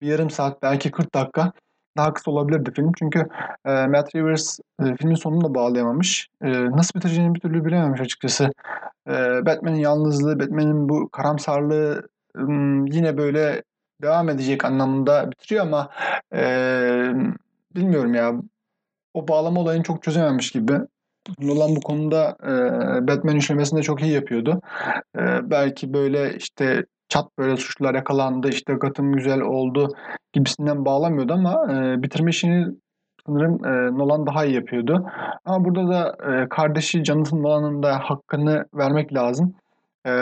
Bir 0.00 0.06
yarım 0.06 0.30
saat 0.30 0.62
belki 0.62 0.90
40 0.90 1.14
dakika 1.14 1.52
daha 1.96 2.12
kısa 2.12 2.30
olabilirdi 2.30 2.72
film. 2.76 2.92
Çünkü 2.98 3.26
e, 3.64 3.86
Matt 3.86 4.14
Reeves 4.14 4.60
e, 4.80 4.96
filmin 4.96 5.14
sonunu 5.14 5.44
da 5.44 5.54
bağlayamamış. 5.54 6.28
E, 6.42 6.70
nasıl 6.70 7.00
biteceğini 7.00 7.34
bir 7.34 7.40
türlü 7.40 7.64
bilememiş 7.64 8.00
açıkçası. 8.00 8.50
E, 9.08 9.12
Batman'in 9.46 9.80
yalnızlığı, 9.80 10.40
Batman'in 10.40 10.88
bu 10.88 11.08
karamsarlığı 11.08 12.08
e, 12.36 12.40
yine 12.92 13.16
böyle 13.18 13.62
devam 14.02 14.28
edecek 14.28 14.64
anlamında 14.64 15.30
bitiriyor 15.30 15.66
ama 15.66 15.90
e, 16.34 16.42
bilmiyorum 17.74 18.14
ya 18.14 18.32
o 19.14 19.28
bağlama 19.28 19.60
olayını 19.60 19.82
çok 19.82 20.02
çözememiş 20.02 20.50
gibi. 20.50 20.80
Nolan 21.40 21.76
bu 21.76 21.80
konuda 21.80 22.36
e, 22.42 22.52
Batman 23.08 23.36
üçlemesinde 23.36 23.82
çok 23.82 24.02
iyi 24.02 24.12
yapıyordu. 24.12 24.60
E, 25.18 25.50
belki 25.50 25.94
böyle 25.94 26.36
işte 26.36 26.84
çat 27.08 27.26
böyle 27.38 27.56
suçlular 27.56 27.94
yakalandı 27.94 28.48
işte 28.48 28.74
Gotham 28.74 29.12
güzel 29.12 29.40
oldu 29.40 29.88
gibisinden 30.32 30.84
bağlamıyordu 30.84 31.32
ama 31.32 31.66
e, 31.72 32.02
bitirme 32.02 32.30
işini 32.30 32.66
sanırım 33.26 33.66
e, 33.66 33.98
Nolan 33.98 34.26
daha 34.26 34.44
iyi 34.44 34.54
yapıyordu. 34.54 35.06
Ama 35.44 35.64
burada 35.64 35.88
da 35.88 36.16
e, 36.32 36.48
kardeşi 36.48 37.04
Jonathan 37.04 37.42
Nolan'ın 37.42 37.82
da 37.82 37.98
hakkını 37.98 38.66
vermek 38.74 39.14
lazım. 39.14 39.54
E, 40.04 40.12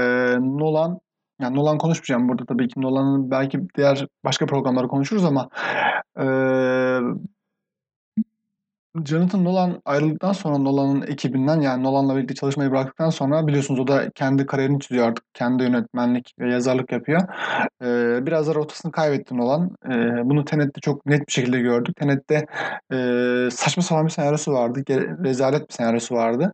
Nolan 0.40 0.98
yani 1.40 1.56
Nolan 1.56 1.78
konuşmayacağım 1.78 2.28
burada 2.28 2.44
tabii 2.44 2.68
ki 2.68 2.80
Nolan'ın 2.80 3.30
belki 3.30 3.60
diğer 3.76 4.06
başka 4.24 4.46
programları 4.46 4.88
konuşuruz 4.88 5.24
ama 5.24 5.48
e, 6.18 6.24
Jonathan 9.04 9.44
Nolan 9.44 9.82
ayrıldıktan 9.84 10.32
sonra 10.32 10.58
Nolan'ın 10.58 11.02
ekibinden 11.02 11.60
yani 11.60 11.82
Nolan'la 11.82 12.16
birlikte 12.16 12.34
çalışmayı 12.34 12.70
bıraktıktan 12.70 13.10
sonra 13.10 13.46
biliyorsunuz 13.46 13.80
o 13.80 13.86
da 13.86 14.10
kendi 14.10 14.46
kariyerini 14.46 14.80
çiziyor 14.80 15.08
artık. 15.08 15.24
Kendi 15.34 15.62
yönetmenlik 15.62 16.32
ve 16.38 16.52
yazarlık 16.52 16.92
yapıyor. 16.92 17.20
Ee, 17.82 18.26
biraz 18.26 18.48
da 18.48 18.54
rotasını 18.54 18.92
kaybetti 18.92 19.36
Nolan. 19.36 19.70
Ee, 19.86 19.90
bunu 20.24 20.44
Tenet'te 20.44 20.80
çok 20.80 21.06
net 21.06 21.28
bir 21.28 21.32
şekilde 21.32 21.60
gördük. 21.60 21.96
Tenet'te 21.96 22.46
e, 22.92 22.96
saçma 23.50 23.82
sapan 23.82 24.06
bir 24.06 24.10
senaryosu 24.10 24.52
vardı. 24.52 24.82
Rezalet 25.24 25.68
bir 25.68 25.74
senaryosu 25.74 26.14
vardı. 26.14 26.52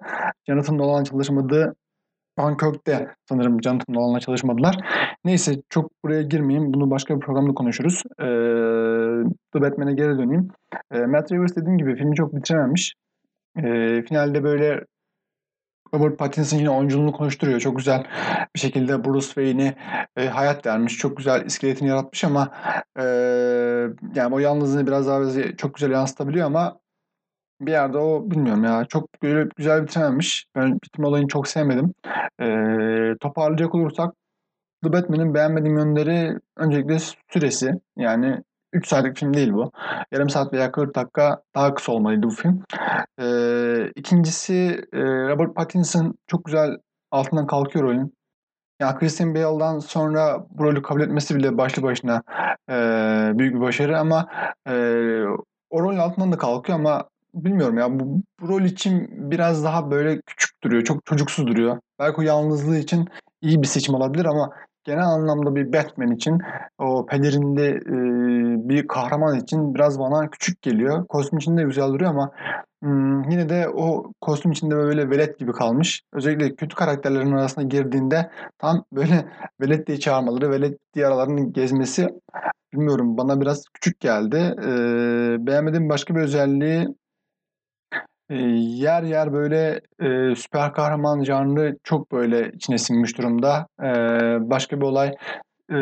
Jonathan 0.48 0.78
Nolan 0.78 1.04
çalışmadığı 1.04 1.74
Dunkirk'te 2.38 3.14
sanırım 3.28 3.62
Jonathan 3.62 3.94
Nolan'la 3.94 4.20
çalışmadılar. 4.20 4.76
Neyse 5.24 5.62
çok 5.68 5.90
buraya 6.04 6.22
girmeyeyim. 6.22 6.74
Bunu 6.74 6.90
başka 6.90 7.16
bir 7.16 7.20
programda 7.20 7.54
konuşuruz. 7.54 8.02
Ee, 8.20 8.24
The 9.52 9.60
Batman'e 9.60 9.94
geri 9.94 10.18
döneyim. 10.18 10.48
Ee, 10.92 10.98
Matt 10.98 11.32
Reeves 11.32 11.56
dediğim 11.56 11.78
gibi 11.78 11.96
filmi 11.96 12.16
çok 12.16 12.34
bitirememiş. 12.34 12.94
Ee, 13.56 14.02
finalde 14.02 14.44
böyle 14.44 14.84
Robert 15.94 16.18
Pattinson 16.18 16.58
yine 16.58 16.70
oyunculuğunu 16.70 17.12
konuşturuyor. 17.12 17.60
Çok 17.60 17.76
güzel 17.76 18.06
bir 18.54 18.60
şekilde 18.60 19.04
Bruce 19.04 19.26
Wayne'e 19.26 19.74
e, 20.16 20.28
hayat 20.28 20.66
vermiş. 20.66 20.98
Çok 20.98 21.16
güzel 21.16 21.46
iskeletini 21.46 21.88
yaratmış 21.88 22.24
ama 22.24 22.52
e, 22.98 23.04
yani 24.14 24.34
o 24.34 24.38
yalnızlığını 24.38 24.86
biraz 24.86 25.06
daha 25.06 25.20
çok 25.56 25.74
güzel 25.74 25.90
yansıtabiliyor 25.90 26.46
ama 26.46 26.80
bir 27.60 27.70
yerde 27.70 27.98
o 27.98 28.30
bilmiyorum 28.30 28.64
ya 28.64 28.84
çok 28.88 29.22
böyle 29.22 29.48
güzel 29.56 29.82
bitirememiş. 29.82 30.46
Ben 30.56 30.74
bitirme 30.74 31.06
olayını 31.06 31.28
çok 31.28 31.48
sevmedim. 31.48 31.94
Ee, 32.40 33.14
toparlayacak 33.20 33.74
olursak 33.74 34.14
The 34.84 34.92
Batman'in 34.92 35.34
beğenmediğim 35.34 35.78
yönleri 35.78 36.38
öncelikle 36.56 36.98
süresi. 37.32 37.72
Yani 37.96 38.42
3 38.72 38.88
saatlik 38.88 39.16
film 39.16 39.34
değil 39.34 39.52
bu. 39.52 39.72
Yarım 40.12 40.30
saat 40.30 40.52
veya 40.52 40.72
40 40.72 40.94
dakika 40.94 41.42
daha 41.54 41.74
kısa 41.74 41.92
olmalıydı 41.92 42.22
bu 42.22 42.30
film. 42.30 42.62
Ee, 43.20 43.90
ikincisi 43.96 44.84
e, 44.92 45.00
Robert 45.02 45.54
Pattinson 45.54 46.14
çok 46.26 46.44
güzel 46.44 46.76
altından 47.10 47.46
kalkıyor 47.46 47.84
rolün. 47.84 48.14
Yani 48.80 48.98
Christian 48.98 49.34
Bale'dan 49.34 49.78
sonra 49.78 50.46
bu 50.50 50.64
rolü 50.64 50.82
kabul 50.82 51.00
etmesi 51.00 51.36
bile 51.36 51.58
başlı 51.58 51.82
başına 51.82 52.22
e, 52.70 52.74
büyük 53.38 53.54
bir 53.54 53.60
başarı 53.60 53.98
ama 53.98 54.28
e, 54.68 54.72
o 55.70 55.82
rolün 55.82 55.98
altından 55.98 56.32
da 56.32 56.38
kalkıyor 56.38 56.78
ama 56.78 57.08
bilmiyorum 57.34 57.78
ya 57.78 58.00
bu, 58.00 58.22
bu 58.40 58.48
rol 58.48 58.62
için 58.62 59.08
biraz 59.30 59.64
daha 59.64 59.90
böyle 59.90 60.20
küçük 60.20 60.62
duruyor. 60.62 60.84
Çok 60.84 61.06
çocuksuz 61.06 61.46
duruyor. 61.46 61.78
Belki 61.98 62.16
o 62.20 62.22
yalnızlığı 62.22 62.78
için 62.78 63.08
iyi 63.42 63.62
bir 63.62 63.66
seçim 63.66 63.94
olabilir 63.94 64.24
ama 64.24 64.50
genel 64.84 65.04
anlamda 65.04 65.54
bir 65.54 65.72
Batman 65.72 66.10
için 66.10 66.38
o 66.78 67.06
pelerinde 67.06 67.68
e, 67.68 67.94
bir 68.68 68.88
kahraman 68.88 69.40
için 69.40 69.74
biraz 69.74 69.98
bana 69.98 70.30
küçük 70.30 70.62
geliyor. 70.62 71.06
Kostüm 71.06 71.38
içinde 71.38 71.62
güzel 71.62 71.88
duruyor 71.88 72.10
ama 72.10 72.32
hmm, 72.82 73.30
yine 73.30 73.48
de 73.48 73.68
o 73.68 74.12
kostüm 74.20 74.52
içinde 74.52 74.76
böyle 74.76 75.10
velet 75.10 75.38
gibi 75.38 75.52
kalmış. 75.52 76.02
Özellikle 76.12 76.54
kötü 76.54 76.76
karakterlerin 76.76 77.32
arasına 77.32 77.64
girdiğinde 77.64 78.30
tam 78.58 78.84
böyle 78.92 79.24
velet 79.60 79.86
diye 79.86 80.00
çağırmaları, 80.00 80.50
velet 80.50 80.78
diye 80.94 81.06
aralarını 81.06 81.52
gezmesi 81.52 82.08
bilmiyorum 82.72 83.16
bana 83.16 83.40
biraz 83.40 83.64
küçük 83.74 84.00
geldi. 84.00 84.54
Ee, 84.66 85.46
beğenmediğim 85.46 85.88
başka 85.88 86.14
bir 86.14 86.20
özelliği 86.20 86.88
yer 88.36 89.02
yer 89.02 89.32
böyle 89.32 89.80
e, 90.00 90.34
süper 90.34 90.72
kahraman 90.72 91.24
janrı 91.24 91.76
çok 91.84 92.12
böyle 92.12 92.50
içine 92.52 92.78
sinmiş 92.78 93.18
durumda. 93.18 93.66
E, 93.82 93.86
başka 94.50 94.76
bir 94.76 94.86
olay 94.86 95.14
e, 95.70 95.76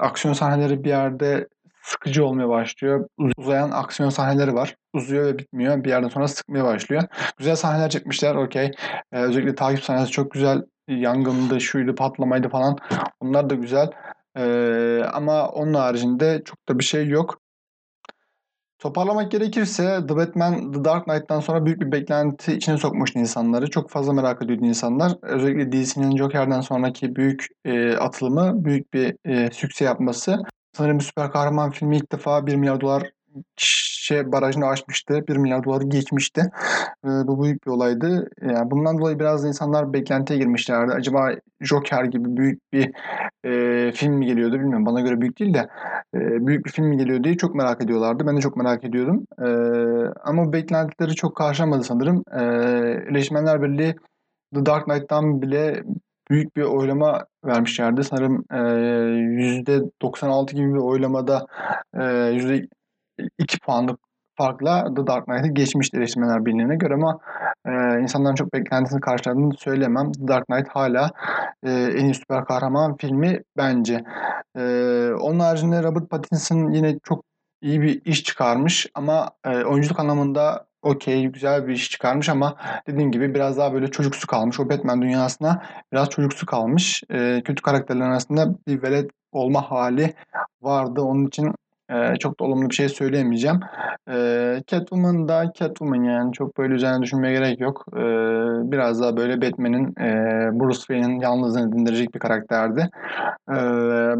aksiyon 0.00 0.34
sahneleri 0.34 0.84
bir 0.84 0.88
yerde 0.88 1.48
sıkıcı 1.82 2.24
olmaya 2.24 2.48
başlıyor. 2.48 3.08
Uzayan 3.36 3.70
aksiyon 3.70 4.10
sahneleri 4.10 4.54
var. 4.54 4.76
Uzuyor 4.94 5.24
ve 5.24 5.38
bitmiyor. 5.38 5.84
Bir 5.84 5.88
yerden 5.88 6.08
sonra 6.08 6.28
sıkmaya 6.28 6.64
başlıyor. 6.64 7.02
Güzel 7.38 7.56
sahneler 7.56 7.90
çekmişler. 7.90 8.34
Okey. 8.34 8.70
Ee, 9.12 9.20
özellikle 9.22 9.54
takip 9.54 9.84
sahnesi 9.84 10.10
çok 10.10 10.30
güzel. 10.30 10.62
Yangındı, 10.88 11.60
şuydu, 11.60 11.94
patlamaydı 11.94 12.48
falan. 12.48 12.78
Onlar 13.20 13.50
da 13.50 13.54
güzel. 13.54 13.90
Ee, 14.36 15.02
ama 15.12 15.48
onun 15.48 15.74
haricinde 15.74 16.42
çok 16.44 16.68
da 16.68 16.78
bir 16.78 16.84
şey 16.84 17.08
yok. 17.08 17.40
Toparlamak 18.80 19.30
gerekirse 19.30 20.00
The 20.08 20.16
Batman 20.16 20.72
The 20.72 20.84
Dark 20.84 21.04
Knight'tan 21.04 21.40
sonra 21.40 21.66
büyük 21.66 21.80
bir 21.80 21.92
beklenti 21.92 22.52
içine 22.52 22.78
sokmuştu 22.78 23.18
insanları. 23.18 23.70
Çok 23.70 23.90
fazla 23.90 24.12
merak 24.12 24.42
ediyordu 24.42 24.64
insanlar. 24.64 25.12
Özellikle 25.22 25.72
DC'nin 25.72 26.16
Joker'den 26.16 26.60
sonraki 26.60 27.16
büyük 27.16 27.46
e, 27.64 27.96
atılımı, 27.96 28.64
büyük 28.64 28.94
bir 28.94 29.16
e, 29.24 29.50
sükse 29.50 29.84
yapması. 29.84 30.42
Sanırım 30.72 30.98
bir 30.98 31.04
süper 31.04 31.30
kahraman 31.30 31.70
filmi 31.70 31.96
ilk 31.96 32.12
defa 32.12 32.46
1 32.46 32.56
milyar 32.56 32.80
dolar 32.80 33.10
şey 33.56 34.32
barajını 34.32 34.66
aşmıştı. 34.66 35.24
1 35.28 35.36
milyar 35.36 35.64
doları 35.64 35.84
geçmişti. 35.84 36.40
E, 37.04 37.08
bu 37.08 37.44
büyük 37.44 37.66
bir 37.66 37.70
olaydı. 37.70 38.30
Yani 38.42 38.70
bundan 38.70 38.98
dolayı 38.98 39.18
biraz 39.18 39.44
insanlar 39.44 39.92
beklentiye 39.92 40.38
girmişlerdi. 40.38 40.92
Acaba 40.92 41.30
Joker 41.60 42.04
gibi 42.04 42.36
büyük 42.36 42.72
bir 42.72 42.92
e, 43.44 43.92
film 43.92 44.14
mi 44.14 44.26
geliyordu 44.26 44.54
bilmiyorum. 44.54 44.86
Bana 44.86 45.00
göre 45.00 45.20
büyük 45.20 45.38
değil 45.38 45.54
de 45.54 45.68
e, 46.14 46.46
büyük 46.46 46.66
bir 46.66 46.70
film 46.70 46.86
mi 46.86 46.96
geliyor 46.96 47.24
diye 47.24 47.36
çok 47.36 47.54
merak 47.54 47.84
ediyorlardı. 47.84 48.26
Ben 48.26 48.36
de 48.36 48.40
çok 48.40 48.56
merak 48.56 48.84
ediyordum. 48.84 49.26
E, 49.38 49.48
ama 50.24 50.52
beklentileri 50.52 51.14
çok 51.14 51.36
karşılamadı 51.36 51.84
sanırım. 51.84 52.24
E, 52.32 52.42
Eleşmenler 53.10 53.62
Birliği 53.62 53.96
The 54.54 54.66
Dark 54.66 54.84
Knight'tan 54.84 55.42
bile 55.42 55.82
büyük 56.30 56.56
bir 56.56 56.62
oylama 56.62 57.26
vermişlerdi. 57.44 58.04
Sanırım 58.04 58.44
e, 58.50 58.56
%96 58.56 60.54
gibi 60.54 60.74
bir 60.74 60.78
oylamada 60.78 61.46
e, 61.94 62.00
%2 63.38 63.60
puanlık 63.60 64.00
farkla 64.36 64.94
The 64.94 65.06
Dark 65.06 65.24
Knight'ı 65.24 65.48
geçmişti 65.48 65.96
eleştirmenler 65.96 66.46
birliğine 66.46 66.76
göre 66.76 66.94
ama 66.94 67.18
e, 67.66 68.00
insanların 68.00 68.34
çok 68.34 68.52
beklentisini 68.54 69.00
karşıladığını 69.00 69.54
söyleyemem. 69.54 70.12
The 70.12 70.28
Dark 70.28 70.46
Knight 70.46 70.68
hala 70.68 71.10
e, 71.62 71.70
en 71.70 72.04
iyi 72.04 72.14
süper 72.14 72.44
kahraman 72.44 72.96
filmi 72.96 73.42
bence. 73.56 74.04
E, 74.56 74.62
onun 75.20 75.38
haricinde 75.38 75.82
Robert 75.82 76.10
Pattinson 76.10 76.70
yine 76.70 76.98
çok 77.02 77.24
iyi 77.62 77.82
bir 77.82 78.02
iş 78.04 78.24
çıkarmış 78.24 78.86
ama 78.94 79.30
e, 79.44 79.64
oyunculuk 79.64 80.00
anlamında 80.00 80.66
okey, 80.82 81.26
güzel 81.26 81.66
bir 81.66 81.72
iş 81.72 81.90
çıkarmış 81.90 82.28
ama 82.28 82.56
dediğin 82.86 83.10
gibi 83.10 83.34
biraz 83.34 83.58
daha 83.58 83.72
böyle 83.72 83.90
çocuksu 83.90 84.26
kalmış. 84.26 84.60
O 84.60 84.70
Batman 84.70 85.02
dünyasına 85.02 85.62
biraz 85.92 86.10
çocuksu 86.10 86.46
kalmış. 86.46 87.02
Eee, 87.10 87.42
kötü 87.44 87.62
karakterlerin 87.62 88.10
arasında 88.10 88.54
bir 88.66 88.82
velet 88.82 89.10
olma 89.32 89.70
hali 89.70 90.14
vardı. 90.62 91.00
Onun 91.00 91.26
için 91.26 91.54
çok 92.18 92.40
da 92.40 92.44
olumlu 92.44 92.70
bir 92.70 92.74
şey 92.74 92.88
söyleyemeyeceğim. 92.88 93.60
Eee 94.08 94.62
Catwoman 94.66 95.28
da 95.28 95.52
Catwoman 95.54 96.04
yani 96.04 96.32
çok 96.32 96.58
böyle 96.58 96.74
üzerine 96.74 97.02
düşünmeye 97.02 97.34
gerek 97.34 97.60
yok. 97.60 97.84
Biraz 98.72 99.00
daha 99.00 99.16
böyle 99.16 99.42
Batman'in 99.42 99.96
Bruce 100.60 100.78
Wayne'in 100.78 101.20
yalnızlığını 101.20 101.72
dindirecek 101.72 102.14
bir 102.14 102.18
karakterdi. 102.20 102.88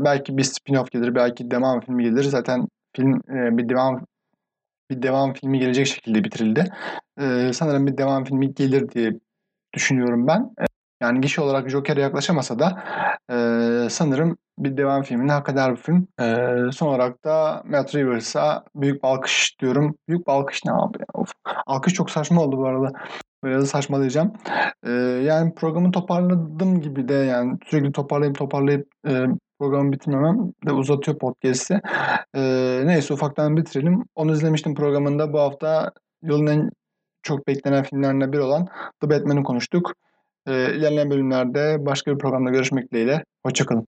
Belki 0.04 0.36
bir 0.36 0.44
spin-off 0.44 0.90
gelir, 0.90 1.14
belki 1.14 1.50
devam 1.50 1.80
filmi 1.80 2.02
gelir. 2.04 2.22
Zaten 2.22 2.68
film 2.96 3.20
bir 3.28 3.68
devam 3.68 4.04
bir 4.90 5.02
devam 5.02 5.32
filmi 5.32 5.58
gelecek 5.58 5.86
şekilde 5.86 6.24
bitirildi. 6.24 6.64
Sanırım 7.52 7.86
bir 7.86 7.98
devam 7.98 8.24
filmi 8.24 8.54
gelir 8.54 8.90
diye 8.90 9.12
düşünüyorum 9.74 10.26
ben. 10.26 10.50
Yani 11.02 11.20
gişe 11.20 11.40
olarak 11.40 11.70
Joker'e 11.70 12.00
yaklaşamasa 12.00 12.58
da 12.58 12.82
eee, 13.30 13.88
sanırım 13.90 14.36
bir 14.58 14.76
devam 14.76 15.02
filmini 15.02 15.32
hak 15.32 15.48
eder 15.48 15.72
bu 15.72 15.76
film. 15.76 16.08
Eee, 16.20 16.56
son 16.72 16.86
olarak 16.88 17.24
da 17.24 17.62
Matt 17.66 17.94
Reeves'a 17.94 18.64
büyük 18.74 19.02
bir 19.02 19.08
alkış 19.08 19.56
diyorum. 19.60 19.94
Büyük 20.08 20.26
bir 20.26 20.32
alkış 20.32 20.64
ne 20.64 20.72
abi 20.72 20.98
ya? 21.00 21.06
Of. 21.14 21.32
Alkış 21.66 21.94
çok 21.94 22.10
saçma 22.10 22.42
oldu 22.42 22.56
bu 22.58 22.66
arada. 22.66 22.92
Biraz 23.44 23.68
saçmalayacağım. 23.68 24.32
Eee, 24.86 24.92
yani 25.24 25.54
programı 25.54 25.92
toparladım 25.92 26.80
gibi 26.80 27.08
de 27.08 27.14
yani 27.14 27.58
sürekli 27.66 27.92
toparlayıp 27.92 28.38
toparlayıp 28.38 28.88
e, 29.08 29.24
programı 29.58 29.92
bitirmemem 29.92 30.52
de 30.66 30.72
uzatıyor 30.72 31.18
podcast'i. 31.18 31.80
Eee, 32.36 32.82
neyse 32.86 33.14
ufaktan 33.14 33.56
bitirelim. 33.56 34.04
Onu 34.14 34.32
izlemiştim 34.32 34.74
programında. 34.74 35.32
Bu 35.32 35.40
hafta 35.40 35.92
yılın 36.22 36.46
en 36.46 36.70
çok 37.22 37.46
beklenen 37.48 37.82
filmlerinden 37.84 38.32
biri 38.32 38.40
olan 38.40 38.68
The 39.00 39.10
Batman'i 39.10 39.42
konuştuk. 39.42 39.92
Eee, 40.48 40.74
ilerleyen 40.76 41.10
bölümlerde 41.10 41.76
başka 41.86 42.12
bir 42.14 42.18
programda 42.18 42.50
görüşmek 42.50 42.90
dileğiyle. 42.92 43.24
Hoşçakalın. 43.46 43.86